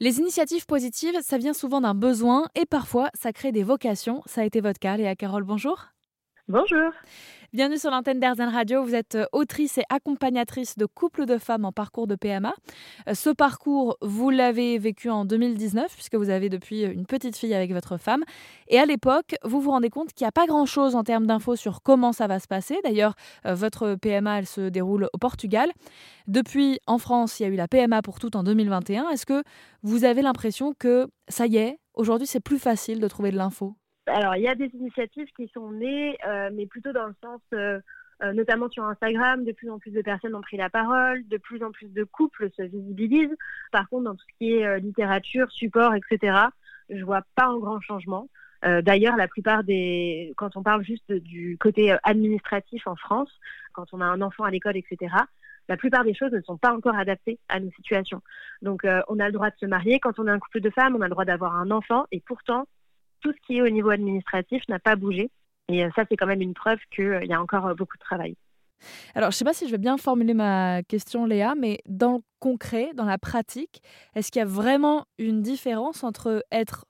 [0.00, 4.22] Les initiatives positives, ça vient souvent d'un besoin et parfois ça crée des vocations.
[4.26, 5.86] Ça a été votre cas, Léa Carole, bonjour.
[6.48, 6.90] Bonjour.
[7.54, 8.82] Bienvenue sur l'antenne d'Airzen Radio.
[8.82, 12.52] Vous êtes euh, autrice et accompagnatrice de couples de femmes en parcours de PMA.
[13.08, 17.54] Euh, ce parcours, vous l'avez vécu en 2019 puisque vous avez depuis une petite fille
[17.54, 18.24] avec votre femme.
[18.66, 21.54] Et à l'époque, vous vous rendez compte qu'il n'y a pas grand-chose en termes d'infos
[21.54, 22.76] sur comment ça va se passer.
[22.82, 23.14] D'ailleurs,
[23.46, 25.70] euh, votre PMA, elle se déroule au Portugal.
[26.26, 29.10] Depuis, en France, il y a eu la PMA pour toutes en 2021.
[29.10, 29.44] Est-ce que
[29.84, 33.76] vous avez l'impression que ça y est, aujourd'hui, c'est plus facile de trouver de l'info
[34.06, 37.40] alors, il y a des initiatives qui sont nées, euh, mais plutôt dans le sens,
[37.54, 37.80] euh,
[38.22, 41.38] euh, notamment sur Instagram, de plus en plus de personnes ont pris la parole, de
[41.38, 43.36] plus en plus de couples se visibilisent.
[43.72, 46.36] Par contre, dans tout ce qui est littérature, support, etc.,
[46.90, 48.28] je vois pas un grand changement.
[48.82, 53.30] D'ailleurs, la plupart des, quand on parle juste du côté administratif en France,
[53.74, 55.14] quand on a un enfant à l'école, etc.,
[55.68, 58.22] la plupart des choses ne sont pas encore adaptées à nos situations.
[58.62, 60.00] Donc, on a le droit de se marier.
[60.00, 62.06] Quand on est un couple de femmes, on a le droit d'avoir un enfant.
[62.10, 62.66] Et pourtant,
[63.24, 65.30] tout ce qui est au niveau administratif n'a pas bougé.
[65.68, 67.96] Et euh, ça, c'est quand même une preuve qu'il euh, y a encore euh, beaucoup
[67.96, 68.36] de travail.
[69.14, 72.12] Alors, je ne sais pas si je vais bien formuler ma question, Léa, mais dans
[72.12, 73.80] le concret, dans la pratique,
[74.14, 76.84] est-ce qu'il y a vraiment une différence entre être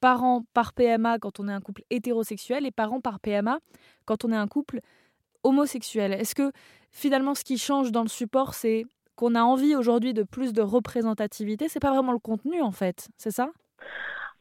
[0.00, 3.58] parent par PMA quand on est un couple hétérosexuel et parent par PMA
[4.06, 4.80] quand on est un couple
[5.42, 6.14] homosexuel?
[6.14, 6.50] Est-ce que
[6.92, 10.62] finalement, ce qui change dans le support, c'est qu'on a envie aujourd'hui de plus de
[10.62, 11.68] représentativité?
[11.68, 13.50] C'est pas vraiment le contenu, en fait, c'est ça?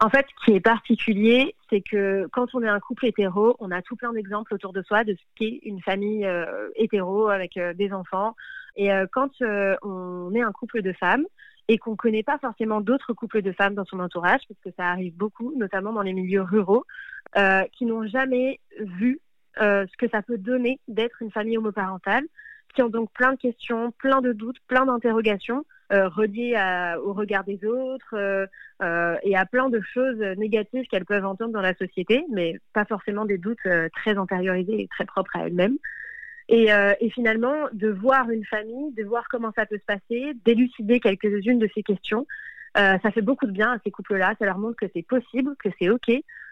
[0.04, 3.72] En fait, ce qui est particulier, c'est que quand on est un couple hétéro, on
[3.72, 7.56] a tout plein d'exemples autour de soi de ce qu'est une famille euh, hétéro avec
[7.56, 8.36] euh, des enfants.
[8.76, 11.24] Et euh, quand on est un couple de femmes
[11.70, 14.72] et qu'on ne connaît pas forcément d'autres couples de femmes dans son entourage, parce que
[14.76, 16.84] ça arrive beaucoup, notamment dans les milieux ruraux,
[17.72, 19.22] qui n'ont jamais vu
[19.58, 22.26] ce que ça peut donner d'être une famille homoparentale,
[22.76, 25.64] qui ont donc plein de questions, plein de doutes, plein d'interrogations
[25.94, 28.48] euh, au regard des autres euh,
[28.82, 32.86] euh, et à plein de choses négatives qu'elles peuvent entendre dans la société, mais pas
[32.86, 35.78] forcément des doutes très intériorisés et très propres à elles-mêmes.
[36.50, 41.00] Et, et, finalement, de voir une famille, de voir comment ça peut se passer, d'élucider
[41.00, 42.28] quelques-unes de ces questions,
[42.76, 44.34] ça fait beaucoup de bien à ces couples-là.
[44.40, 46.12] Ça leur montre que c'est possible, que c'est OK,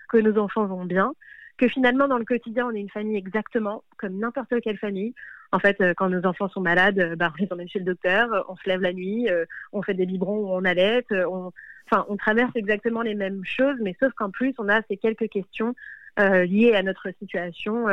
[0.09, 1.13] que nos enfants vont bien,
[1.61, 5.13] que finalement, dans le quotidien, on est une famille exactement comme n'importe quelle famille.
[5.51, 7.85] En fait, euh, quand nos enfants sont malades, euh, bah, on les emmène chez le
[7.85, 9.29] docteur, euh, on se lève la nuit,
[9.71, 11.51] on fait des biberons ou on allait, on,
[11.85, 15.29] enfin, on traverse exactement les mêmes choses, mais sauf qu'en plus, on a ces quelques
[15.29, 15.75] questions
[16.17, 17.85] liées à notre situation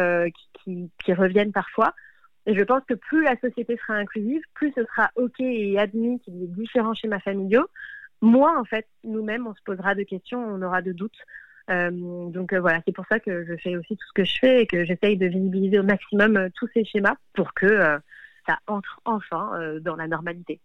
[0.64, 1.94] qui, qui, reviennent parfois.
[2.46, 6.20] Et je pense que plus la société sera inclusive, plus ce sera OK et admis
[6.20, 7.68] qu'il y ait différents schémas familiaux,
[8.22, 11.20] moins, en fait, nous-mêmes, on se posera de questions, on aura de doutes.
[11.70, 11.90] Euh,
[12.30, 14.62] donc euh, voilà, c'est pour ça que je fais aussi tout ce que je fais
[14.62, 17.98] et que j'essaye de visibiliser au maximum euh, tous ces schémas pour que
[18.46, 19.52] ça entre enfin
[19.82, 20.60] dans la normalité.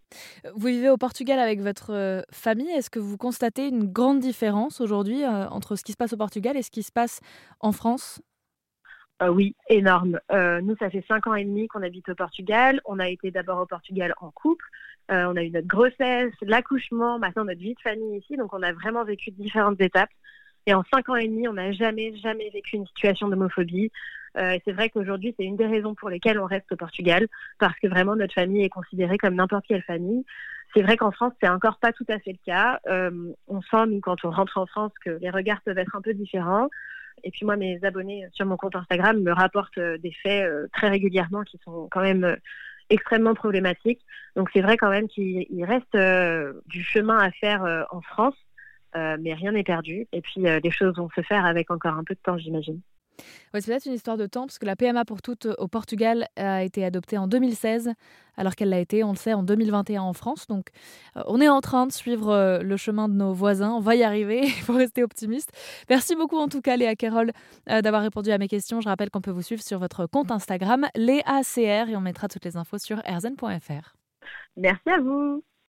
[0.54, 2.70] Vous vivez au Portugal avec votre famille.
[2.70, 6.56] Est-ce que vous constatez une grande différence aujourd'hui entre ce qui se passe au Portugal
[6.56, 7.20] et ce qui se passe
[7.60, 8.22] en France?
[9.22, 10.18] Oui, énorme.
[10.32, 12.80] nous, ça fait cinq ans et demi qu'on habite au Portugal.
[12.86, 14.64] On a été d'abord au Portugal en couple.
[15.10, 18.38] on a eu notre grossesse, l'accouchement, maintenant notre vie de famille ici.
[18.38, 20.08] Donc, on a vraiment vécu différentes étapes.
[20.66, 23.90] Et en cinq ans et demi, on n'a jamais, jamais vécu une situation d'homophobie.
[24.36, 27.78] Euh, c'est vrai qu'aujourd'hui, c'est une des raisons pour lesquelles on reste au Portugal, parce
[27.78, 30.24] que vraiment notre famille est considérée comme n'importe quelle famille.
[30.74, 32.80] C'est vrai qu'en France, c'est encore pas tout à fait le cas.
[32.88, 36.00] Euh, on sent, nous, quand on rentre en France, que les regards peuvent être un
[36.00, 36.68] peu différents.
[37.22, 40.88] Et puis moi, mes abonnés sur mon compte Instagram me rapportent euh, des faits très
[40.88, 42.36] régulièrement qui sont quand même
[42.90, 44.00] extrêmement problématiques.
[44.34, 45.96] Donc c'est vrai quand même qu'il reste
[46.66, 48.34] du chemin à faire en France.
[48.96, 50.06] Euh, mais rien n'est perdu.
[50.12, 52.80] Et puis, euh, les choses vont se faire avec encore un peu de temps, j'imagine.
[53.52, 56.26] Oui, c'est peut-être une histoire de temps, parce que la PMA pour toutes au Portugal
[56.34, 57.92] a été adoptée en 2016,
[58.36, 60.48] alors qu'elle l'a été, on le sait, en 2021 en France.
[60.48, 60.70] Donc,
[61.16, 63.70] euh, on est en train de suivre le chemin de nos voisins.
[63.70, 65.52] On va y arriver, il faut rester optimiste.
[65.88, 67.30] Merci beaucoup, en tout cas, Léa Carole,
[67.66, 68.80] d'avoir répondu à mes questions.
[68.80, 72.44] Je rappelle qu'on peut vous suivre sur votre compte Instagram, LéaCR, et on mettra toutes
[72.44, 73.94] les infos sur erzen.fr.
[74.56, 75.44] Merci à vous.